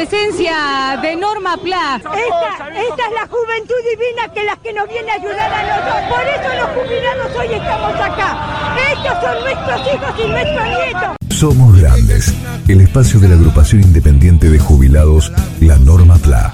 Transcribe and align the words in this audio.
Presencia 0.00 0.98
de 1.02 1.14
Norma 1.14 1.58
Pla. 1.62 1.96
Esta, 1.96 2.68
esta 2.68 3.06
es 3.06 3.12
la 3.12 3.28
juventud 3.28 3.74
divina 3.90 4.32
que 4.32 4.44
las 4.44 4.58
que 4.60 4.72
nos 4.72 4.88
viene 4.88 5.10
a 5.10 5.14
ayudar 5.16 5.52
a 5.52 5.62
nosotros. 5.62 6.08
Por 6.08 6.26
eso 6.26 6.48
los 6.58 6.70
jubilados 6.70 7.36
hoy 7.36 7.54
estamos 7.54 7.94
acá. 8.00 8.76
Estos 8.92 9.22
son 9.22 9.44
nuestros 9.44 9.80
hijos 9.94 10.24
y 10.24 10.28
nuestros 10.30 10.64
nietos. 10.64 11.16
Somos 11.28 11.78
grandes. 11.78 12.34
El 12.66 12.80
espacio 12.80 13.20
de 13.20 13.28
la 13.28 13.34
agrupación 13.34 13.82
independiente 13.82 14.48
de 14.48 14.58
jubilados, 14.58 15.30
la 15.60 15.76
Norma 15.76 16.16
PLA. 16.16 16.50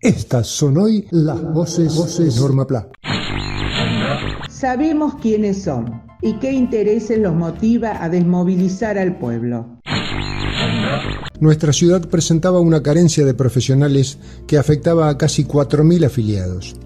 Estas 0.00 0.48
son 0.48 0.78
hoy 0.78 1.06
las 1.12 1.40
voces, 1.40 1.94
voces 1.94 2.40
Norma 2.40 2.66
Pla. 2.66 2.88
Sabemos 4.50 5.14
quiénes 5.22 5.62
son 5.62 6.11
y 6.22 6.34
qué 6.34 6.52
intereses 6.52 7.18
los 7.18 7.34
motiva 7.34 8.02
a 8.02 8.08
desmovilizar 8.08 8.96
al 8.96 9.18
pueblo. 9.18 9.80
Nuestra 11.40 11.72
ciudad 11.72 12.08
presentaba 12.08 12.60
una 12.60 12.82
carencia 12.82 13.26
de 13.26 13.34
profesionales 13.34 14.18
que 14.46 14.58
afectaba 14.58 15.08
a 15.08 15.18
casi 15.18 15.44
4.000 15.44 16.06
afiliados. 16.06 16.76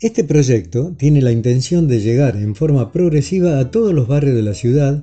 Este 0.00 0.24
proyecto 0.24 0.94
tiene 0.96 1.20
la 1.20 1.32
intención 1.32 1.88
de 1.88 2.00
llegar 2.00 2.36
en 2.36 2.54
forma 2.54 2.92
progresiva 2.92 3.58
a 3.58 3.70
todos 3.70 3.92
los 3.92 4.06
barrios 4.06 4.36
de 4.36 4.42
la 4.42 4.54
ciudad. 4.54 5.02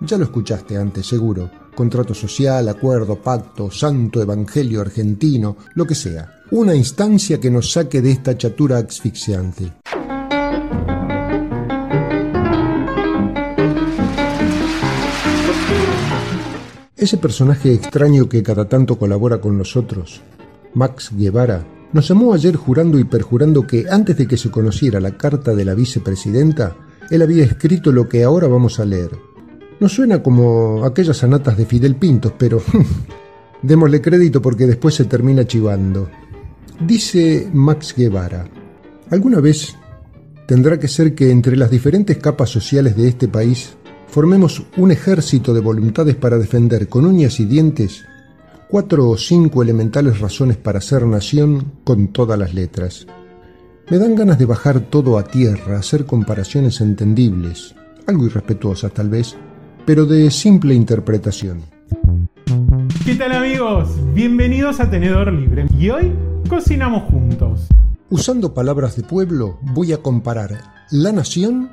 Ya 0.00 0.16
lo 0.16 0.24
escuchaste 0.24 0.76
antes, 0.76 1.06
seguro. 1.06 1.50
Contrato 1.74 2.14
social, 2.14 2.68
acuerdo, 2.68 3.20
pacto, 3.20 3.70
santo 3.70 4.22
evangelio 4.22 4.80
argentino, 4.80 5.56
lo 5.74 5.86
que 5.86 5.94
sea. 5.94 6.42
Una 6.50 6.74
instancia 6.74 7.38
que 7.38 7.50
nos 7.50 7.72
saque 7.72 8.00
de 8.00 8.12
esta 8.12 8.36
chatura 8.36 8.78
asfixiante. 8.78 9.72
Ese 16.98 17.16
personaje 17.16 17.72
extraño 17.72 18.28
que 18.28 18.42
cada 18.42 18.68
tanto 18.68 18.98
colabora 18.98 19.40
con 19.40 19.56
nosotros, 19.56 20.20
Max 20.74 21.10
Guevara, 21.14 21.64
nos 21.92 22.08
llamó 22.08 22.34
ayer 22.34 22.56
jurando 22.56 22.98
y 22.98 23.04
perjurando 23.04 23.64
que 23.68 23.86
antes 23.88 24.16
de 24.16 24.26
que 24.26 24.36
se 24.36 24.50
conociera 24.50 24.98
la 24.98 25.16
carta 25.16 25.54
de 25.54 25.64
la 25.64 25.74
vicepresidenta, 25.74 26.76
él 27.08 27.22
había 27.22 27.44
escrito 27.44 27.92
lo 27.92 28.08
que 28.08 28.24
ahora 28.24 28.48
vamos 28.48 28.80
a 28.80 28.84
leer. 28.84 29.12
No 29.78 29.88
suena 29.88 30.24
como 30.24 30.84
aquellas 30.84 31.22
anatas 31.22 31.56
de 31.56 31.66
Fidel 31.66 31.94
Pintos, 31.94 32.32
pero 32.36 32.60
démosle 33.62 34.02
crédito 34.02 34.42
porque 34.42 34.66
después 34.66 34.96
se 34.96 35.04
termina 35.04 35.46
chivando. 35.46 36.10
Dice 36.80 37.48
Max 37.52 37.94
Guevara, 37.96 38.50
alguna 39.08 39.38
vez 39.38 39.76
tendrá 40.48 40.80
que 40.80 40.88
ser 40.88 41.14
que 41.14 41.30
entre 41.30 41.56
las 41.56 41.70
diferentes 41.70 42.16
capas 42.16 42.50
sociales 42.50 42.96
de 42.96 43.06
este 43.06 43.28
país 43.28 43.76
formemos 44.08 44.62
un 44.76 44.90
ejército 44.90 45.54
de 45.54 45.60
voluntades 45.60 46.16
para 46.16 46.38
defender 46.38 46.88
con 46.88 47.04
uñas 47.04 47.40
y 47.40 47.44
dientes 47.44 48.04
cuatro 48.68 49.08
o 49.08 49.16
cinco 49.16 49.62
elementales 49.62 50.20
razones 50.20 50.56
para 50.56 50.80
ser 50.80 51.06
nación 51.06 51.72
con 51.84 52.08
todas 52.08 52.38
las 52.38 52.52
letras. 52.54 53.06
Me 53.90 53.98
dan 53.98 54.14
ganas 54.14 54.38
de 54.38 54.44
bajar 54.44 54.80
todo 54.80 55.18
a 55.18 55.24
tierra, 55.24 55.78
hacer 55.78 56.04
comparaciones 56.04 56.82
entendibles, 56.82 57.74
algo 58.06 58.26
irrespetuosas 58.26 58.92
tal 58.92 59.08
vez, 59.08 59.34
pero 59.86 60.04
de 60.04 60.30
simple 60.30 60.74
interpretación. 60.74 61.62
¿Qué 63.06 63.14
tal 63.14 63.32
amigos? 63.32 63.88
Bienvenidos 64.12 64.80
a 64.80 64.90
Tenedor 64.90 65.32
Libre. 65.32 65.66
Y 65.78 65.88
hoy 65.88 66.12
cocinamos 66.48 67.04
juntos. 67.10 67.68
Usando 68.10 68.52
palabras 68.52 68.96
de 68.96 69.02
pueblo, 69.02 69.58
voy 69.62 69.94
a 69.94 69.98
comparar 69.98 70.60
la 70.90 71.12
nación 71.12 71.70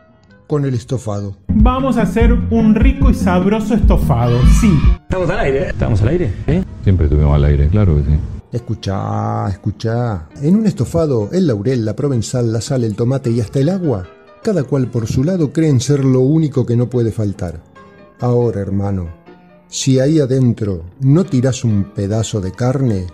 con 0.47 0.65
el 0.65 0.73
estofado. 0.73 1.37
Vamos 1.47 1.97
a 1.97 2.03
hacer 2.03 2.33
un 2.33 2.75
rico 2.75 3.09
y 3.09 3.13
sabroso 3.13 3.73
estofado, 3.73 4.39
sí. 4.61 4.71
Estamos 5.01 5.29
al 5.29 5.39
aire, 5.39 5.59
¿eh? 5.59 5.67
¿Estamos 5.69 6.01
al 6.01 6.07
aire? 6.09 6.33
¿Eh? 6.47 6.63
Siempre 6.83 7.05
estuvimos 7.05 7.35
al 7.35 7.45
aire, 7.45 7.67
claro 7.69 7.95
que 7.97 8.03
sí. 8.03 8.19
Escuchá, 8.51 9.49
escuchá. 9.49 10.29
En 10.41 10.55
un 10.55 10.65
estofado, 10.65 11.29
el 11.33 11.47
laurel, 11.47 11.83
la 11.83 11.95
provenzal, 11.95 12.53
la 12.53 12.61
sal, 12.61 12.83
el 12.83 12.95
tomate 12.95 13.29
y 13.31 13.41
hasta 13.41 13.59
el 13.59 13.69
agua, 13.69 14.07
cada 14.43 14.63
cual 14.63 14.87
por 14.87 15.07
su 15.07 15.23
lado 15.23 15.51
creen 15.51 15.79
ser 15.79 16.05
lo 16.05 16.21
único 16.21 16.65
que 16.65 16.77
no 16.77 16.89
puede 16.89 17.11
faltar. 17.11 17.61
Ahora, 18.21 18.61
hermano, 18.61 19.09
si 19.67 19.99
ahí 19.99 20.19
adentro 20.19 20.83
no 21.01 21.25
tirás 21.25 21.65
un 21.65 21.91
pedazo 21.93 22.39
de 22.39 22.53
carne, 22.53 23.07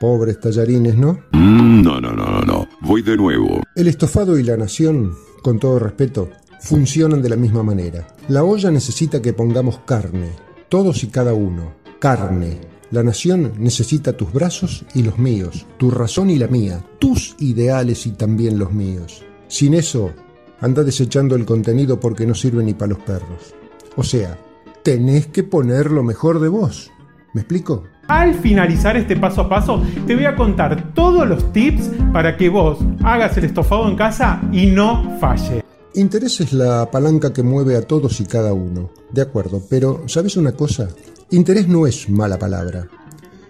pobres 0.00 0.38
tallarines, 0.38 0.96
¿no? 0.96 1.20
Mm, 1.32 1.82
no, 1.82 2.00
no, 2.00 2.12
no, 2.12 2.26
no, 2.26 2.40
no. 2.42 2.68
Voy 2.82 3.00
de 3.00 3.16
nuevo. 3.16 3.62
El 3.74 3.88
estofado 3.88 4.38
y 4.38 4.42
la 4.42 4.56
nación, 4.56 5.12
con 5.42 5.58
todo 5.58 5.78
respeto, 5.78 6.28
funcionan 6.64 7.20
de 7.20 7.28
la 7.28 7.36
misma 7.36 7.62
manera. 7.62 8.06
La 8.28 8.42
olla 8.42 8.70
necesita 8.70 9.20
que 9.20 9.34
pongamos 9.34 9.80
carne, 9.84 10.30
todos 10.70 11.04
y 11.04 11.08
cada 11.08 11.34
uno. 11.34 11.74
Carne. 11.98 12.58
La 12.90 13.02
nación 13.02 13.52
necesita 13.58 14.16
tus 14.16 14.32
brazos 14.32 14.84
y 14.94 15.02
los 15.02 15.18
míos, 15.18 15.66
tu 15.78 15.90
razón 15.90 16.30
y 16.30 16.38
la 16.38 16.46
mía, 16.46 16.82
tus 16.98 17.36
ideales 17.38 18.06
y 18.06 18.12
también 18.12 18.58
los 18.58 18.72
míos. 18.72 19.24
Sin 19.46 19.74
eso, 19.74 20.12
anda 20.60 20.82
desechando 20.82 21.34
el 21.36 21.44
contenido 21.44 22.00
porque 22.00 22.26
no 22.26 22.34
sirve 22.34 22.62
ni 22.62 22.72
para 22.72 22.92
los 22.92 22.98
perros. 23.00 23.54
O 23.96 24.02
sea, 24.02 24.38
tenés 24.82 25.26
que 25.26 25.42
poner 25.42 25.90
lo 25.90 26.02
mejor 26.02 26.40
de 26.40 26.48
vos. 26.48 26.90
¿Me 27.34 27.42
explico? 27.42 27.84
Al 28.08 28.34
finalizar 28.34 28.96
este 28.96 29.16
paso 29.16 29.42
a 29.42 29.48
paso, 29.48 29.82
te 30.06 30.14
voy 30.14 30.24
a 30.24 30.36
contar 30.36 30.94
todos 30.94 31.26
los 31.28 31.52
tips 31.52 31.90
para 32.12 32.36
que 32.36 32.48
vos 32.48 32.78
hagas 33.02 33.36
el 33.36 33.44
estofado 33.44 33.88
en 33.88 33.96
casa 33.96 34.40
y 34.52 34.66
no 34.66 35.18
falle. 35.18 35.63
Interés 35.96 36.40
es 36.40 36.52
la 36.52 36.90
palanca 36.90 37.32
que 37.32 37.44
mueve 37.44 37.76
a 37.76 37.82
todos 37.82 38.20
y 38.20 38.24
cada 38.24 38.52
uno. 38.52 38.90
De 39.12 39.22
acuerdo, 39.22 39.62
pero 39.70 40.02
¿sabes 40.08 40.36
una 40.36 40.50
cosa? 40.50 40.88
Interés 41.30 41.68
no 41.68 41.86
es 41.86 42.08
mala 42.10 42.36
palabra. 42.36 42.88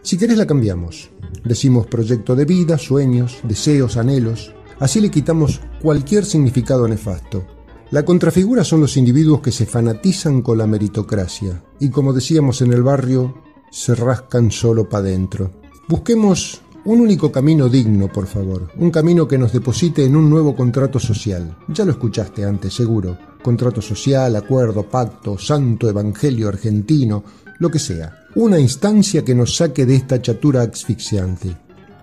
Si 0.03 0.19
querés 0.19 0.37
la 0.37 0.47
cambiamos. 0.47 1.10
Decimos 1.43 1.87
proyecto 1.87 2.37
de 2.37 2.44
vida, 2.44 2.77
sueños, 2.77 3.38
deseos, 3.44 3.97
anhelos. 3.97 4.54
Así 4.78 5.00
le 5.00 5.10
quitamos 5.10 5.62
cualquier 5.81 6.27
significado 6.27 6.87
nefasto. 6.87 7.47
La 7.91 8.04
contrafigura 8.04 8.62
son 8.62 8.83
los 8.83 8.99
individuos 8.99 9.41
que 9.41 9.53
se 9.53 9.65
fanatizan 9.65 10.43
con 10.43 10.59
la 10.59 10.66
meritocracia 10.66 11.62
y 11.81 11.88
como 11.88 12.12
decíamos 12.12 12.60
en 12.60 12.75
el 12.75 12.83
barrio, 12.83 13.43
se 13.71 13.94
rascan 13.94 14.50
solo 14.50 14.87
para 14.87 15.04
adentro. 15.04 15.50
Busquemos 15.88 16.60
un 16.87 17.00
único 17.00 17.33
camino 17.33 17.69
digno, 17.69 18.09
por 18.09 18.27
favor. 18.27 18.69
Un 18.77 18.91
camino 18.91 19.27
que 19.27 19.39
nos 19.39 19.53
deposite 19.53 20.05
en 20.05 20.17
un 20.17 20.28
nuevo 20.28 20.55
contrato 20.55 20.99
social. 20.99 21.56
Ya 21.69 21.84
lo 21.84 21.93
escuchaste 21.93 22.45
antes, 22.45 22.75
seguro. 22.75 23.17
Contrato 23.43 23.81
social, 23.81 24.37
acuerdo, 24.37 24.83
pacto, 24.83 25.39
santo 25.39 25.89
evangelio 25.89 26.49
argentino, 26.49 27.25
lo 27.59 27.71
que 27.71 27.78
sea. 27.78 28.27
Una 28.34 28.59
instancia 28.59 29.25
que 29.25 29.34
nos 29.34 29.56
saque 29.56 29.87
de 29.87 29.97
esta 29.97 30.21
chatura 30.21 30.62
asfixiante. 30.62 31.56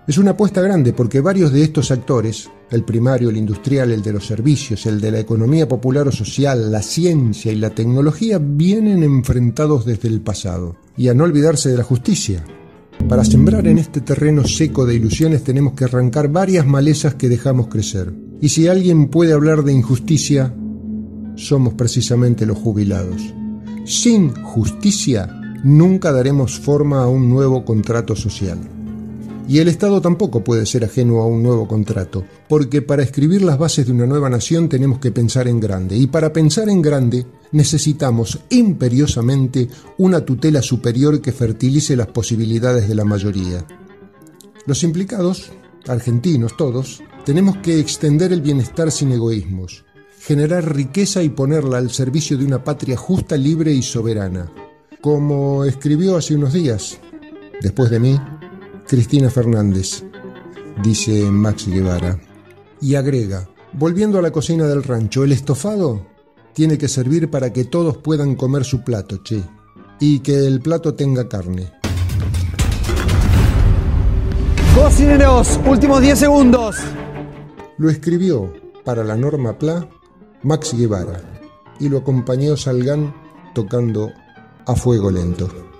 Es 0.06 0.18
una 0.18 0.32
apuesta 0.32 0.60
grande 0.60 0.92
porque 0.92 1.20
varios 1.20 1.52
de 1.52 1.62
estos 1.62 1.92
actores, 1.92 2.50
el 2.70 2.82
primario, 2.82 3.30
el 3.30 3.36
industrial, 3.36 3.92
el 3.92 4.02
de 4.02 4.12
los 4.12 4.26
servicios, 4.26 4.84
el 4.86 5.00
de 5.00 5.12
la 5.12 5.20
economía 5.20 5.68
popular 5.68 6.08
o 6.08 6.12
social, 6.12 6.72
la 6.72 6.82
ciencia 6.82 7.52
y 7.52 7.56
la 7.56 7.70
tecnología, 7.70 8.40
vienen 8.42 9.04
enfrentados 9.04 9.84
desde 9.84 10.08
el 10.08 10.20
pasado. 10.20 10.74
Y 10.96 11.06
a 11.06 11.14
no 11.14 11.22
olvidarse 11.22 11.68
de 11.68 11.76
la 11.76 11.84
justicia, 11.84 12.44
para 13.08 13.24
sembrar 13.24 13.66
en 13.66 13.78
este 13.78 14.00
terreno 14.00 14.44
seco 14.44 14.86
de 14.86 14.94
ilusiones 14.94 15.44
tenemos 15.44 15.74
que 15.74 15.84
arrancar 15.84 16.28
varias 16.28 16.66
malezas 16.66 17.14
que 17.14 17.28
dejamos 17.28 17.68
crecer. 17.68 18.12
Y 18.40 18.48
si 18.48 18.68
alguien 18.68 19.08
puede 19.08 19.32
hablar 19.32 19.62
de 19.62 19.72
injusticia, 19.72 20.54
somos 21.36 21.74
precisamente 21.74 22.46
los 22.46 22.58
jubilados. 22.58 23.22
Sin 23.84 24.30
justicia 24.42 25.28
nunca 25.64 26.12
daremos 26.12 26.58
forma 26.58 27.02
a 27.02 27.08
un 27.08 27.28
nuevo 27.28 27.64
contrato 27.64 28.16
social. 28.16 28.58
Y 29.48 29.58
el 29.58 29.68
Estado 29.68 30.00
tampoco 30.00 30.44
puede 30.44 30.66
ser 30.66 30.84
ajeno 30.84 31.20
a 31.20 31.26
un 31.26 31.42
nuevo 31.42 31.66
contrato, 31.66 32.24
porque 32.48 32.80
para 32.80 33.02
escribir 33.02 33.42
las 33.42 33.58
bases 33.58 33.86
de 33.86 33.92
una 33.92 34.06
nueva 34.06 34.30
nación 34.30 34.68
tenemos 34.68 34.98
que 34.98 35.10
pensar 35.10 35.48
en 35.48 35.60
grande, 35.60 35.96
y 35.96 36.06
para 36.06 36.32
pensar 36.32 36.68
en 36.68 36.80
grande 36.80 37.26
necesitamos 37.52 38.40
imperiosamente 38.50 39.68
una 39.98 40.24
tutela 40.24 40.62
superior 40.62 41.20
que 41.20 41.32
fertilice 41.32 41.96
las 41.96 42.08
posibilidades 42.08 42.88
de 42.88 42.94
la 42.94 43.04
mayoría. 43.04 43.64
Los 44.66 44.82
implicados, 44.82 45.52
argentinos 45.86 46.56
todos, 46.56 47.02
tenemos 47.24 47.58
que 47.58 47.78
extender 47.78 48.32
el 48.32 48.40
bienestar 48.40 48.90
sin 48.90 49.12
egoísmos, 49.12 49.84
generar 50.18 50.74
riqueza 50.74 51.22
y 51.22 51.28
ponerla 51.28 51.78
al 51.78 51.90
servicio 51.90 52.36
de 52.36 52.44
una 52.44 52.64
patria 52.64 52.96
justa, 52.96 53.36
libre 53.36 53.72
y 53.72 53.82
soberana. 53.82 54.50
Como 55.00 55.64
escribió 55.64 56.16
hace 56.16 56.34
unos 56.34 56.52
días, 56.52 56.98
después 57.60 57.90
de 57.90 58.00
mí, 58.00 58.18
Cristina 58.86 59.30
Fernández, 59.30 60.04
dice 60.82 61.30
Max 61.30 61.66
Guevara, 61.66 62.20
y 62.80 62.94
agrega, 62.94 63.48
volviendo 63.72 64.18
a 64.18 64.22
la 64.22 64.30
cocina 64.30 64.66
del 64.66 64.82
rancho, 64.82 65.24
el 65.24 65.32
estofado 65.32 66.11
tiene 66.52 66.78
que 66.78 66.88
servir 66.88 67.30
para 67.30 67.52
que 67.52 67.64
todos 67.64 67.96
puedan 67.98 68.34
comer 68.34 68.64
su 68.64 68.82
plato, 68.82 69.22
che, 69.22 69.42
y 70.00 70.20
que 70.20 70.46
el 70.46 70.60
plato 70.60 70.94
tenga 70.94 71.28
carne. 71.28 71.72
Cocineros, 74.74 75.60
últimos 75.66 76.00
10 76.00 76.18
segundos. 76.18 76.76
Lo 77.78 77.90
escribió 77.90 78.52
para 78.84 79.04
la 79.04 79.16
norma 79.16 79.58
PLA 79.58 79.88
Max 80.42 80.74
Guevara 80.76 81.20
y 81.78 81.88
lo 81.88 81.98
acompañó 81.98 82.56
Salgán 82.56 83.14
tocando 83.54 84.10
a 84.66 84.74
fuego 84.74 85.10
lento. 85.10 85.71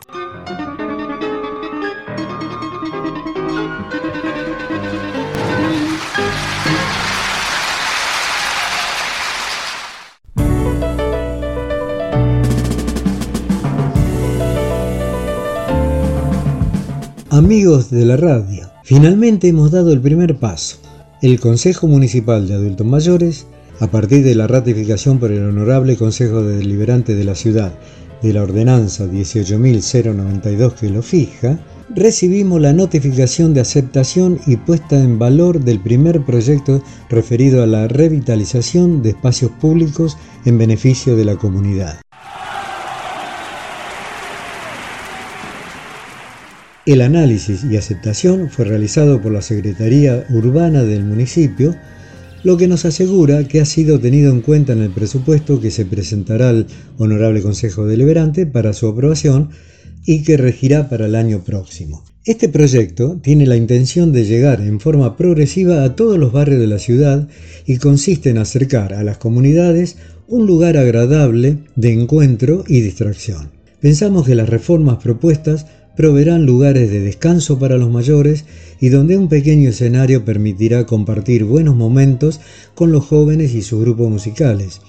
Amigos 17.32 17.90
de 17.90 18.04
la 18.04 18.18
radio, 18.18 18.68
finalmente 18.84 19.48
hemos 19.48 19.70
dado 19.70 19.90
el 19.90 20.02
primer 20.02 20.36
paso. 20.36 20.76
El 21.22 21.40
Consejo 21.40 21.86
Municipal 21.86 22.46
de 22.46 22.52
Adultos 22.52 22.86
Mayores, 22.86 23.46
a 23.80 23.86
partir 23.86 24.22
de 24.22 24.34
la 24.34 24.46
ratificación 24.46 25.18
por 25.18 25.32
el 25.32 25.42
Honorable 25.42 25.96
Consejo 25.96 26.42
Deliberante 26.42 27.14
de 27.14 27.24
la 27.24 27.34
Ciudad 27.34 27.72
de 28.20 28.34
la 28.34 28.42
Ordenanza 28.42 29.06
18.092 29.06 30.74
que 30.74 30.90
lo 30.90 31.00
fija, 31.00 31.58
recibimos 31.94 32.60
la 32.60 32.74
notificación 32.74 33.54
de 33.54 33.62
aceptación 33.62 34.38
y 34.46 34.56
puesta 34.56 35.02
en 35.02 35.18
valor 35.18 35.64
del 35.64 35.80
primer 35.80 36.26
proyecto 36.26 36.82
referido 37.08 37.62
a 37.62 37.66
la 37.66 37.88
revitalización 37.88 39.02
de 39.02 39.08
espacios 39.08 39.52
públicos 39.52 40.18
en 40.44 40.58
beneficio 40.58 41.16
de 41.16 41.24
la 41.24 41.36
comunidad. 41.36 41.98
El 46.84 47.00
análisis 47.00 47.62
y 47.62 47.76
aceptación 47.76 48.50
fue 48.50 48.64
realizado 48.64 49.22
por 49.22 49.30
la 49.30 49.40
Secretaría 49.40 50.26
Urbana 50.30 50.82
del 50.82 51.04
municipio 51.04 51.76
lo 52.42 52.56
que 52.56 52.66
nos 52.66 52.84
asegura 52.84 53.46
que 53.46 53.60
ha 53.60 53.64
sido 53.64 54.00
tenido 54.00 54.32
en 54.32 54.40
cuenta 54.40 54.72
en 54.72 54.82
el 54.82 54.90
presupuesto 54.90 55.60
que 55.60 55.70
se 55.70 55.86
presentará 55.86 56.48
al 56.48 56.66
Honorable 56.98 57.40
Consejo 57.40 57.86
Deliberante 57.86 58.46
para 58.46 58.72
su 58.72 58.88
aprobación 58.88 59.50
y 60.04 60.24
que 60.24 60.36
regirá 60.36 60.88
para 60.88 61.06
el 61.06 61.14
año 61.14 61.44
próximo. 61.44 62.02
Este 62.24 62.48
proyecto 62.48 63.16
tiene 63.22 63.46
la 63.46 63.54
intención 63.56 64.10
de 64.10 64.24
llegar 64.24 64.60
en 64.60 64.80
forma 64.80 65.16
progresiva 65.16 65.84
a 65.84 65.94
todos 65.94 66.18
los 66.18 66.32
barrios 66.32 66.58
de 66.58 66.66
la 66.66 66.80
ciudad 66.80 67.28
y 67.64 67.76
consiste 67.76 68.30
en 68.30 68.38
acercar 68.38 68.92
a 68.92 69.04
las 69.04 69.18
comunidades 69.18 69.98
un 70.26 70.48
lugar 70.48 70.76
agradable 70.76 71.58
de 71.76 71.92
encuentro 71.92 72.64
y 72.66 72.80
distracción. 72.80 73.52
Pensamos 73.80 74.26
que 74.26 74.34
las 74.34 74.48
reformas 74.48 74.98
propuestas 75.02 75.66
proveerán 75.96 76.46
lugares 76.46 76.90
de 76.90 77.00
descanso 77.00 77.58
para 77.58 77.76
los 77.76 77.90
mayores 77.90 78.44
y 78.80 78.88
donde 78.88 79.16
un 79.16 79.28
pequeño 79.28 79.70
escenario 79.70 80.24
permitirá 80.24 80.86
compartir 80.86 81.44
buenos 81.44 81.76
momentos 81.76 82.40
con 82.74 82.92
los 82.92 83.04
jóvenes 83.04 83.54
y 83.54 83.62
sus 83.62 83.80
grupos 83.80 84.10
musicales, 84.10 84.80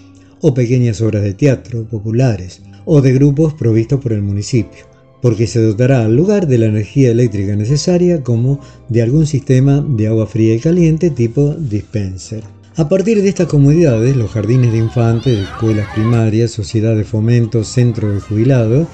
o 0.41 0.53
pequeñas 0.53 1.01
obras 1.01 1.23
de 1.23 1.33
teatro 1.33 1.85
populares, 1.85 2.61
o 2.85 3.01
de 3.01 3.13
grupos 3.13 3.53
provistos 3.53 4.00
por 4.00 4.13
el 4.13 4.21
municipio, 4.21 4.85
porque 5.21 5.47
se 5.47 5.61
dotará 5.61 6.03
al 6.03 6.15
lugar 6.15 6.47
de 6.47 6.57
la 6.57 6.65
energía 6.65 7.11
eléctrica 7.11 7.55
necesaria 7.55 8.23
como 8.23 8.59
de 8.89 9.01
algún 9.01 9.25
sistema 9.25 9.85
de 9.88 10.07
agua 10.07 10.27
fría 10.27 10.55
y 10.55 10.59
caliente 10.59 11.09
tipo 11.09 11.53
dispenser. 11.53 12.44
A 12.75 12.89
partir 12.89 13.21
de 13.21 13.29
estas 13.29 13.47
comodidades, 13.47 14.17
los 14.17 14.31
jardines 14.31 14.71
de 14.71 14.79
infantes, 14.79 15.38
escuelas 15.38 15.88
primarias, 15.94 16.50
sociedad 16.50 16.95
de 16.95 17.03
fomento, 17.03 17.63
centro 17.63 18.11
de 18.11 18.19
jubilados, 18.19 18.88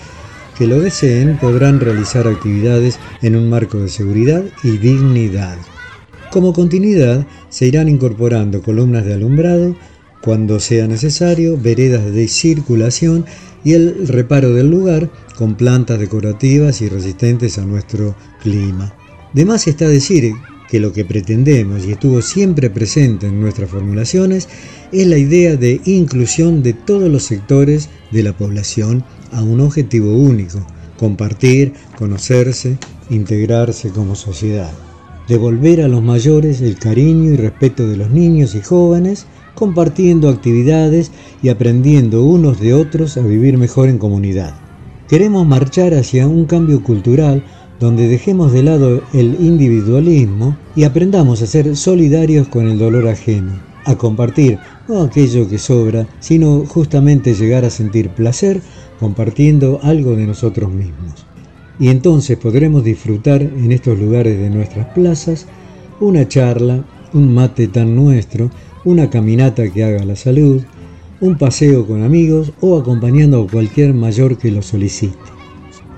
que 0.59 0.67
lo 0.67 0.81
deseen 0.81 1.37
podrán 1.37 1.79
realizar 1.79 2.27
actividades 2.27 2.99
en 3.21 3.37
un 3.37 3.49
marco 3.49 3.79
de 3.79 3.87
seguridad 3.87 4.43
y 4.61 4.77
dignidad. 4.77 5.57
Como 6.31 6.51
continuidad, 6.51 7.25
se 7.47 7.67
irán 7.67 7.87
incorporando 7.87 8.61
columnas 8.61 9.05
de 9.05 9.13
alumbrado, 9.13 9.77
cuando 10.21 10.59
sea 10.59 10.85
necesario, 10.85 11.57
veredas 11.57 12.11
de 12.11 12.27
circulación 12.27 13.25
y 13.63 13.71
el 13.71 14.05
reparo 14.05 14.53
del 14.53 14.69
lugar 14.69 15.09
con 15.37 15.55
plantas 15.55 15.97
decorativas 15.97 16.81
y 16.81 16.89
resistentes 16.89 17.57
a 17.57 17.63
nuestro 17.63 18.15
clima. 18.43 18.93
De 19.33 19.45
más 19.45 19.65
está 19.65 19.87
decir 19.87 20.33
que 20.69 20.79
lo 20.79 20.93
que 20.93 21.05
pretendemos 21.05 21.85
y 21.85 21.91
estuvo 21.91 22.21
siempre 22.21 22.69
presente 22.69 23.27
en 23.27 23.41
nuestras 23.41 23.69
formulaciones 23.69 24.47
es 24.91 25.07
la 25.07 25.17
idea 25.17 25.55
de 25.55 25.81
inclusión 25.85 26.61
de 26.61 26.73
todos 26.73 27.09
los 27.09 27.23
sectores 27.23 27.89
de 28.11 28.23
la 28.23 28.33
población 28.33 29.03
a 29.31 29.41
un 29.41 29.61
objetivo 29.61 30.13
único, 30.15 30.65
compartir, 30.97 31.73
conocerse, 31.97 32.77
integrarse 33.09 33.89
como 33.89 34.15
sociedad. 34.15 34.71
Devolver 35.27 35.81
a 35.81 35.87
los 35.87 36.01
mayores 36.01 36.61
el 36.61 36.77
cariño 36.77 37.31
y 37.31 37.35
respeto 37.35 37.87
de 37.87 37.97
los 37.97 38.09
niños 38.09 38.55
y 38.55 38.61
jóvenes, 38.61 39.27
compartiendo 39.55 40.29
actividades 40.29 41.11
y 41.43 41.49
aprendiendo 41.49 42.23
unos 42.23 42.59
de 42.59 42.73
otros 42.73 43.17
a 43.17 43.21
vivir 43.21 43.57
mejor 43.57 43.89
en 43.89 43.97
comunidad. 43.97 44.55
Queremos 45.07 45.45
marchar 45.45 45.93
hacia 45.95 46.27
un 46.27 46.45
cambio 46.45 46.83
cultural 46.83 47.43
donde 47.79 48.07
dejemos 48.07 48.51
de 48.51 48.63
lado 48.63 49.01
el 49.13 49.37
individualismo 49.39 50.57
y 50.75 50.83
aprendamos 50.83 51.41
a 51.41 51.47
ser 51.47 51.75
solidarios 51.75 52.47
con 52.47 52.67
el 52.67 52.77
dolor 52.77 53.07
ajeno, 53.07 53.53
a 53.85 53.95
compartir 53.95 54.59
no 54.87 55.01
aquello 55.01 55.47
que 55.47 55.57
sobra, 55.57 56.07
sino 56.19 56.65
justamente 56.65 57.33
llegar 57.33 57.63
a 57.63 57.69
sentir 57.69 58.09
placer 58.09 58.61
compartiendo 58.99 59.79
algo 59.81 60.15
de 60.15 60.27
nosotros 60.27 60.71
mismos. 60.71 61.25
Y 61.79 61.87
entonces 61.87 62.37
podremos 62.37 62.83
disfrutar 62.83 63.41
en 63.41 63.71
estos 63.71 63.97
lugares 63.97 64.37
de 64.37 64.49
nuestras 64.49 64.87
plazas 64.87 65.47
una 66.01 66.27
charla, 66.27 66.83
un 67.13 67.33
mate 67.33 67.67
tan 67.67 67.95
nuestro, 67.95 68.51
una 68.83 69.09
caminata 69.09 69.69
que 69.69 69.83
haga 69.83 70.03
la 70.03 70.17
salud, 70.17 70.61
un 71.21 71.37
paseo 71.37 71.87
con 71.87 72.03
amigos 72.03 72.51
o 72.59 72.77
acompañando 72.77 73.41
a 73.41 73.47
cualquier 73.47 73.93
mayor 73.93 74.37
que 74.37 74.51
lo 74.51 74.61
solicite. 74.61 75.38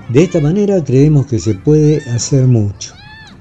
De 0.08 0.24
esta 0.24 0.40
manera 0.40 0.82
creemos 0.84 1.26
que 1.26 1.38
se 1.38 1.54
puede 1.54 1.98
hacer 2.10 2.46
mucho. 2.46 2.94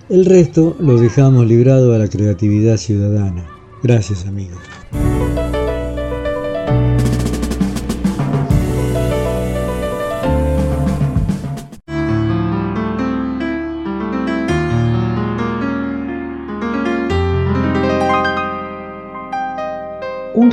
El 0.10 0.26
resto 0.26 0.76
lo 0.80 0.98
dejamos 0.98 1.46
librado 1.48 1.94
a 1.94 1.98
la 1.98 2.08
creatividad 2.08 2.78
ciudadana. 2.78 3.46
Gracias 3.84 4.26
amigos. 4.26 4.60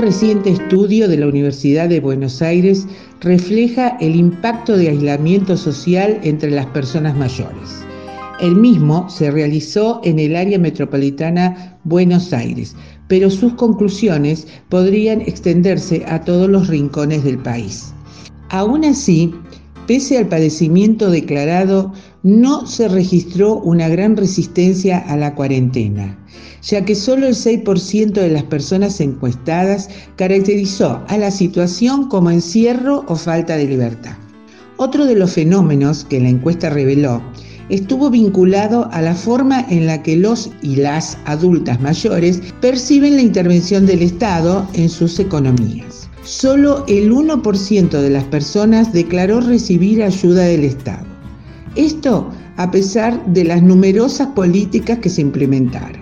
Reciente 0.09 0.49
estudio 0.49 1.07
de 1.07 1.19
la 1.19 1.27
Universidad 1.27 1.87
de 1.87 2.01
Buenos 2.01 2.41
Aires 2.41 2.87
refleja 3.21 3.89
el 4.01 4.17
impacto 4.17 4.75
de 4.75 4.89
aislamiento 4.89 5.55
social 5.55 6.19
entre 6.23 6.51
las 6.51 6.65
personas 6.65 7.15
mayores. 7.15 7.85
El 8.41 8.57
mismo 8.57 9.11
se 9.11 9.31
realizó 9.31 10.01
en 10.05 10.19
el 10.19 10.35
área 10.35 10.59
metropolitana 10.59 11.79
Buenos 11.85 12.33
Aires, 12.33 12.75
pero 13.07 13.29
sus 13.29 13.53
conclusiones 13.53 14.47
podrían 14.71 15.21
extenderse 15.21 16.03
a 16.09 16.23
todos 16.23 16.49
los 16.49 16.69
rincones 16.69 17.23
del 17.23 17.37
país. 17.37 17.93
Aún 18.49 18.87
así, 18.87 19.35
pese 19.87 20.17
al 20.17 20.29
padecimiento 20.29 21.11
declarado, 21.11 21.93
no 22.23 22.67
se 22.67 22.89
registró 22.89 23.57
una 23.57 23.89
gran 23.89 24.17
resistencia 24.17 25.01
a 25.01 25.19
la 25.19 25.35
cuarentena 25.35 26.17
ya 26.63 26.85
que 26.85 26.95
solo 26.95 27.27
el 27.27 27.35
6% 27.35 28.13
de 28.13 28.31
las 28.31 28.45
personas 28.45 29.01
encuestadas 29.01 29.89
caracterizó 30.17 31.03
a 31.09 31.17
la 31.17 31.31
situación 31.31 32.09
como 32.09 32.31
encierro 32.31 33.05
o 33.09 33.17
falta 33.17 33.57
de 33.57 33.67
libertad. 33.67 34.17
Otro 34.77 35.07
de 35.07 35.15
los 35.15 35.33
fenómenos 35.33 36.05
que 36.05 36.21
la 36.21 36.29
encuesta 36.29 36.71
reveló 36.71 37.23
estuvo 37.69 38.11
vinculado 38.11 38.89
a 38.93 39.03
la 39.03 39.15
forma 39.15 39.65
en 39.69 39.87
la 39.87 40.03
que 40.03 40.17
los 40.17 40.51
y 40.63 40.77
las 40.77 41.19
adultas 41.27 41.81
mayores 41.81 42.41
perciben 42.61 43.17
la 43.17 43.23
intervención 43.23 43.87
del 43.87 44.03
Estado 44.03 44.67
en 44.75 44.89
sus 44.89 45.19
economías. 45.19 46.09
Solo 46.23 46.85
el 46.89 47.13
1% 47.13 47.89
de 47.89 48.11
las 48.11 48.25
personas 48.25 48.93
declaró 48.93 49.41
recibir 49.41 50.03
ayuda 50.03 50.45
del 50.45 50.65
Estado. 50.65 51.07
Esto 51.75 52.31
a 52.57 52.71
pesar 52.71 53.25
de 53.27 53.45
las 53.45 53.63
numerosas 53.63 54.29
políticas 54.29 54.99
que 54.99 55.09
se 55.09 55.23
implementaron 55.23 55.98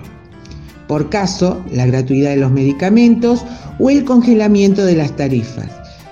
por 0.88 1.10
caso 1.10 1.62
la 1.72 1.86
gratuidad 1.86 2.30
de 2.30 2.36
los 2.36 2.50
medicamentos 2.50 3.44
o 3.78 3.90
el 3.90 4.04
congelamiento 4.04 4.84
de 4.84 4.96
las 4.96 5.14
tarifas. 5.16 5.68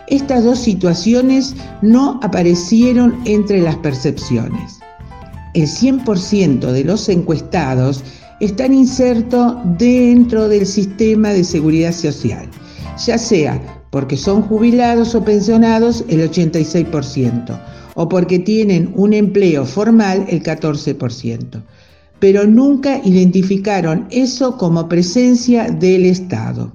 Estas 0.09 0.45
dos 0.45 0.59
situaciones 0.59 1.55
no 1.81 2.21
aparecieron 2.23 3.17
entre 3.25 3.61
las 3.61 3.77
percepciones. 3.77 4.81
El 5.55 5.67
100% 5.67 6.73
de 6.73 6.85
los 6.85 7.09
encuestados 7.09 8.05
están 8.41 8.75
insertos 8.75 9.55
dentro 9.79 10.49
del 10.49 10.67
sistema 10.67 11.31
de 11.31 11.45
seguridad 11.45 11.93
social, 11.93 12.49
ya 13.07 13.17
sea 13.17 13.61
porque 13.91 14.17
son 14.17 14.43
jubilados 14.43 15.15
o 15.15 15.25
pensionados 15.25 16.05
el 16.09 16.29
86%, 16.29 17.61
o 17.95 18.09
porque 18.09 18.41
tienen 18.41 18.93
un 18.97 19.13
empleo 19.13 19.65
formal 19.65 20.27
el 20.29 20.43
14%, 20.43 21.63
pero 22.21 22.47
nunca 22.47 23.01
identificaron 23.05 24.07
eso 24.11 24.57
como 24.57 24.89
presencia 24.89 25.71
del 25.71 26.07
Estado. 26.07 26.73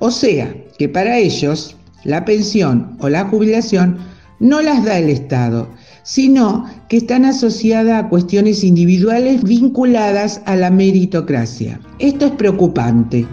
O 0.00 0.10
sea, 0.10 0.54
que 0.78 0.88
para 0.88 1.18
ellos 1.18 1.76
la 2.04 2.24
pensión 2.24 2.96
o 3.00 3.08
la 3.08 3.24
jubilación 3.26 3.98
no 4.40 4.60
las 4.60 4.84
da 4.84 4.98
el 4.98 5.08
Estado, 5.08 5.68
sino 6.02 6.66
que 6.88 6.96
están 6.96 7.24
asociadas 7.24 8.04
a 8.04 8.08
cuestiones 8.08 8.64
individuales 8.64 9.44
vinculadas 9.44 10.42
a 10.46 10.56
la 10.56 10.70
meritocracia. 10.70 11.80
Esto 12.00 12.26
es 12.26 12.32
preocupante. 12.32 13.26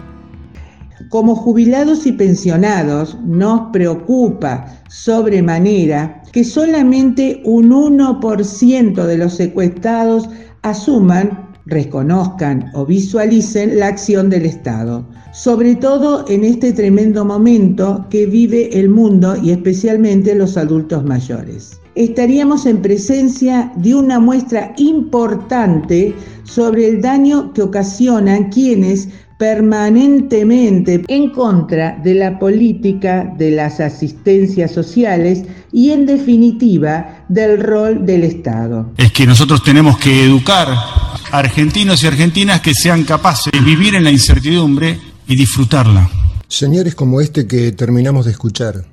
Como 1.08 1.34
jubilados 1.34 2.06
y 2.06 2.12
pensionados 2.12 3.18
nos 3.24 3.72
preocupa 3.72 4.66
sobremanera 4.88 6.22
que 6.32 6.44
solamente 6.44 7.42
un 7.44 7.70
1% 7.70 9.04
de 9.04 9.18
los 9.18 9.34
secuestrados 9.34 10.28
asuman, 10.62 11.48
reconozcan 11.66 12.70
o 12.74 12.84
visualicen 12.84 13.78
la 13.78 13.88
acción 13.88 14.30
del 14.30 14.46
Estado, 14.46 15.04
sobre 15.32 15.74
todo 15.76 16.24
en 16.28 16.44
este 16.44 16.72
tremendo 16.72 17.24
momento 17.24 18.06
que 18.10 18.26
vive 18.26 18.78
el 18.78 18.88
mundo 18.88 19.36
y 19.42 19.50
especialmente 19.50 20.34
los 20.34 20.56
adultos 20.56 21.04
mayores. 21.04 21.80
Estaríamos 21.94 22.66
en 22.66 22.82
presencia 22.82 23.72
de 23.76 23.94
una 23.94 24.20
muestra 24.20 24.72
importante 24.78 26.14
sobre 26.44 26.88
el 26.88 27.02
daño 27.02 27.52
que 27.52 27.62
ocasionan 27.62 28.48
quienes 28.50 29.08
permanentemente 29.40 31.02
en 31.08 31.30
contra 31.30 31.98
de 32.04 32.12
la 32.12 32.38
política 32.38 33.24
de 33.38 33.50
las 33.50 33.80
asistencias 33.80 34.70
sociales 34.70 35.44
y 35.72 35.92
en 35.92 36.04
definitiva 36.04 37.24
del 37.30 37.58
rol 37.58 38.04
del 38.04 38.24
Estado. 38.24 38.92
Es 38.98 39.12
que 39.12 39.26
nosotros 39.26 39.64
tenemos 39.64 39.96
que 39.96 40.24
educar 40.24 40.68
a 40.68 41.38
argentinos 41.38 42.02
y 42.02 42.08
argentinas 42.08 42.60
que 42.60 42.74
sean 42.74 43.04
capaces 43.04 43.50
de 43.50 43.60
vivir 43.60 43.94
en 43.94 44.04
la 44.04 44.10
incertidumbre 44.10 44.98
y 45.26 45.36
disfrutarla. 45.36 46.10
Señores 46.46 46.94
como 46.94 47.22
este 47.22 47.46
que 47.46 47.72
terminamos 47.72 48.26
de 48.26 48.32
escuchar, 48.32 48.84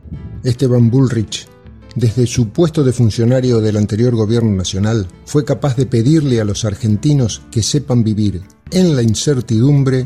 Esteban 0.46 0.90
Bullrich, 0.90 1.46
desde 1.94 2.26
su 2.26 2.52
puesto 2.52 2.86
de 2.86 2.94
funcionario 2.94 3.60
del 3.60 3.76
anterior 3.76 4.16
gobierno 4.16 4.56
nacional, 4.56 5.08
fue 5.26 5.44
capaz 5.44 5.76
de 5.76 5.88
pedirle 5.88 6.40
a 6.40 6.46
los 6.46 6.64
argentinos 6.64 7.42
que 7.52 7.62
sepan 7.62 8.06
vivir 8.06 8.44
en 8.72 8.96
la 8.96 9.02
incertidumbre 9.02 10.06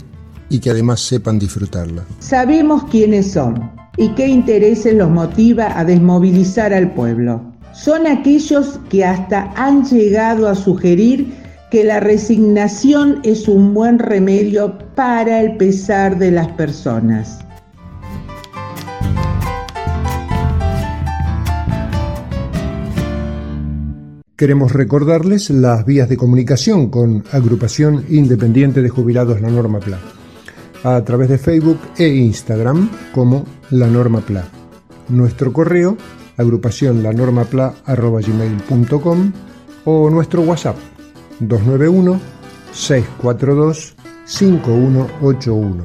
y 0.52 0.60
que 0.60 0.70
además 0.70 1.00
sepan 1.00 1.40
disfrutarla. 1.40 2.04
Sabemos 2.20 2.84
quiénes 2.92 3.32
son 3.32 3.72
y 3.98 4.10
qué 4.10 4.28
intereses 4.28 4.94
los 4.94 5.10
motiva 5.10 5.80
a 5.80 5.86
desmovilizar 5.86 6.74
al 6.74 6.94
pueblo. 6.94 7.42
Son 7.74 8.06
aquellos 8.06 8.80
que 8.90 9.06
hasta 9.06 9.52
han 9.56 9.86
llegado 9.86 10.50
a 10.50 10.56
sugerir 10.56 11.34
que 11.72 11.86
la 11.86 12.02
resignación 12.02 13.22
es 13.24 13.48
un 13.48 13.74
buen 13.74 13.98
remedio 13.98 14.78
para 14.94 15.40
el 15.40 15.56
pesar 15.56 16.20
de 16.20 16.32
las 16.32 16.50
personas. 16.50 17.40
Queremos 24.36 24.74
recordarles 24.74 25.52
las 25.52 25.86
vías 25.86 26.10
de 26.10 26.18
comunicación 26.18 26.90
con 26.90 27.24
Agrupación 27.32 28.06
Independiente 28.10 28.82
de 28.82 28.90
Jubilados 28.90 29.40
La 29.40 29.52
Norma 29.52 29.80
PLA, 29.80 30.00
a 30.84 31.04
través 31.04 31.30
de 31.30 31.38
Facebook 31.38 31.80
e 31.98 32.08
Instagram 32.08 32.90
como 33.14 33.46
La 33.70 33.86
Norma 33.88 34.20
PLA. 34.22 34.44
Nuestro 35.10 35.54
correo, 35.54 35.96
agrupación 36.38 37.04
lanormapla.gmail.com 37.04 39.34
o 39.86 40.10
nuestro 40.10 40.42
WhatsApp 40.42 40.78
291 41.40 42.20
642 42.72 43.96
5181. 44.26 45.84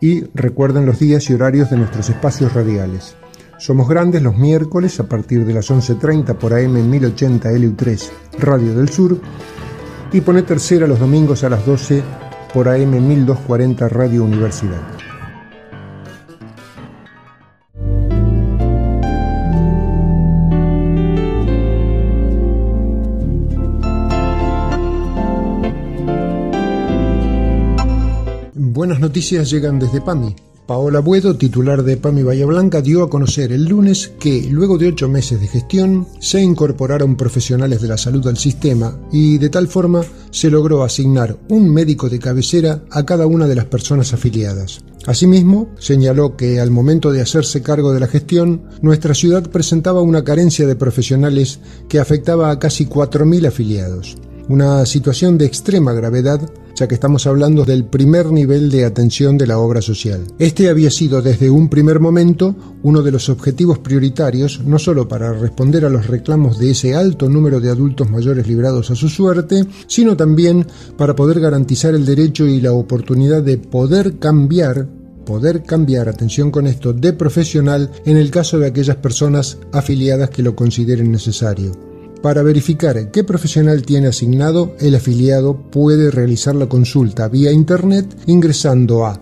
Y 0.00 0.22
recuerden 0.34 0.86
los 0.86 1.00
días 1.00 1.28
y 1.28 1.34
horarios 1.34 1.70
de 1.70 1.78
nuestros 1.78 2.08
espacios 2.08 2.52
radiales. 2.52 3.16
Somos 3.58 3.88
grandes 3.88 4.22
los 4.22 4.36
miércoles 4.36 5.00
a 5.00 5.08
partir 5.08 5.44
de 5.44 5.54
las 5.54 5.68
11.30 5.70 6.36
por 6.36 6.54
AM 6.54 6.88
1080 6.88 7.50
LU3 7.50 8.08
Radio 8.38 8.72
del 8.74 8.88
Sur 8.88 9.18
y 10.12 10.20
pone 10.20 10.42
tercera 10.42 10.86
los 10.86 11.00
domingos 11.00 11.42
a 11.42 11.48
las 11.48 11.66
12 11.66 12.04
por 12.52 12.68
AM 12.68 12.90
1240 12.90 13.88
Radio 13.88 14.24
Universidad. 14.24 14.80
Buenas 28.54 29.00
noticias 29.00 29.50
llegan 29.50 29.78
desde 29.78 30.00
PAMI 30.00 30.47
Paola 30.68 31.00
Buedo, 31.00 31.34
titular 31.34 31.82
de 31.82 31.96
PAMI 31.96 32.24
Bahía 32.24 32.44
Blanca, 32.44 32.82
dio 32.82 33.02
a 33.02 33.08
conocer 33.08 33.52
el 33.52 33.64
lunes 33.64 34.12
que, 34.20 34.48
luego 34.50 34.76
de 34.76 34.88
ocho 34.88 35.08
meses 35.08 35.40
de 35.40 35.48
gestión, 35.48 36.06
se 36.20 36.42
incorporaron 36.42 37.16
profesionales 37.16 37.80
de 37.80 37.88
la 37.88 37.96
salud 37.96 38.26
al 38.26 38.36
sistema 38.36 38.94
y 39.10 39.38
de 39.38 39.48
tal 39.48 39.66
forma 39.66 40.04
se 40.30 40.50
logró 40.50 40.84
asignar 40.84 41.38
un 41.48 41.72
médico 41.72 42.10
de 42.10 42.18
cabecera 42.18 42.82
a 42.90 43.06
cada 43.06 43.26
una 43.26 43.46
de 43.46 43.54
las 43.54 43.64
personas 43.64 44.12
afiliadas. 44.12 44.82
Asimismo, 45.06 45.70
señaló 45.78 46.36
que 46.36 46.60
al 46.60 46.70
momento 46.70 47.12
de 47.12 47.22
hacerse 47.22 47.62
cargo 47.62 47.94
de 47.94 48.00
la 48.00 48.06
gestión, 48.06 48.60
nuestra 48.82 49.14
ciudad 49.14 49.48
presentaba 49.50 50.02
una 50.02 50.22
carencia 50.22 50.66
de 50.66 50.76
profesionales 50.76 51.60
que 51.88 51.98
afectaba 51.98 52.50
a 52.50 52.58
casi 52.58 52.84
4.000 52.84 53.48
afiliados. 53.48 54.18
Una 54.50 54.84
situación 54.84 55.38
de 55.38 55.46
extrema 55.46 55.94
gravedad 55.94 56.42
ya 56.78 56.86
que 56.86 56.94
estamos 56.94 57.26
hablando 57.26 57.64
del 57.64 57.84
primer 57.84 58.30
nivel 58.30 58.70
de 58.70 58.84
atención 58.84 59.36
de 59.36 59.48
la 59.48 59.58
obra 59.58 59.82
social. 59.82 60.22
Este 60.38 60.68
había 60.68 60.90
sido 60.90 61.22
desde 61.22 61.50
un 61.50 61.68
primer 61.68 61.98
momento 61.98 62.54
uno 62.82 63.02
de 63.02 63.10
los 63.10 63.28
objetivos 63.28 63.78
prioritarios, 63.78 64.60
no 64.64 64.78
solo 64.78 65.08
para 65.08 65.32
responder 65.32 65.84
a 65.84 65.90
los 65.90 66.06
reclamos 66.06 66.58
de 66.58 66.70
ese 66.70 66.94
alto 66.94 67.28
número 67.28 67.60
de 67.60 67.70
adultos 67.70 68.08
mayores 68.10 68.46
librados 68.46 68.92
a 68.92 68.94
su 68.94 69.08
suerte, 69.08 69.64
sino 69.88 70.16
también 70.16 70.66
para 70.96 71.16
poder 71.16 71.40
garantizar 71.40 71.94
el 71.94 72.06
derecho 72.06 72.46
y 72.46 72.60
la 72.60 72.72
oportunidad 72.72 73.42
de 73.42 73.58
poder 73.58 74.18
cambiar 74.18 74.86
poder 75.24 75.62
cambiar, 75.62 76.08
atención 76.08 76.50
con 76.50 76.66
esto, 76.66 76.94
de 76.94 77.12
profesional 77.12 77.90
en 78.06 78.16
el 78.16 78.30
caso 78.30 78.58
de 78.58 78.66
aquellas 78.66 78.96
personas 78.96 79.58
afiliadas 79.72 80.30
que 80.30 80.42
lo 80.42 80.56
consideren 80.56 81.12
necesario. 81.12 81.87
Para 82.22 82.42
verificar 82.42 83.10
qué 83.12 83.22
profesional 83.24 83.82
tiene 83.82 84.08
asignado, 84.08 84.74
el 84.80 84.94
afiliado 84.96 85.56
puede 85.70 86.10
realizar 86.10 86.54
la 86.56 86.68
consulta 86.68 87.28
vía 87.28 87.52
internet 87.52 88.12
ingresando 88.26 89.06
a 89.06 89.20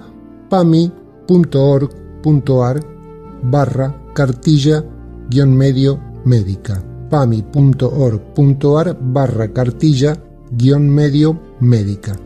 pami.org.ar 0.48 0.96
barra 3.42 4.02
cartilla-medio 4.14 6.00
médica. 6.24 6.82
pami.org.ar 7.10 8.98
barra 9.00 9.52
cartilla-medio 9.52 11.40
médica 11.60 12.25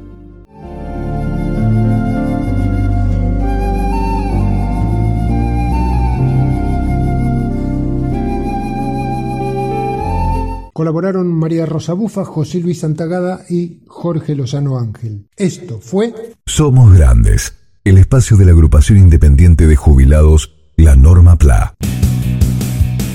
Colaboraron 10.80 11.30
María 11.30 11.66
Rosa 11.66 11.92
Bufa, 11.92 12.24
José 12.24 12.58
Luis 12.58 12.80
Santagada 12.80 13.44
y 13.50 13.82
Jorge 13.86 14.34
Lozano 14.34 14.78
Ángel. 14.78 15.28
Esto 15.36 15.78
fue 15.78 16.14
Somos 16.46 16.94
Grandes, 16.94 17.52
el 17.84 17.98
espacio 17.98 18.38
de 18.38 18.46
la 18.46 18.52
agrupación 18.52 18.96
independiente 18.96 19.66
de 19.66 19.76
jubilados 19.76 20.56
La 20.76 20.96
Norma 20.96 21.36
PLA. 21.36 21.74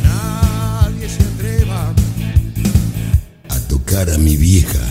Nadie 0.03 1.09
se 1.09 1.23
atreva 1.23 1.91
a 3.49 3.59
tocar 3.67 4.11
a 4.11 4.19
mi 4.19 4.37
vieja 4.37 4.84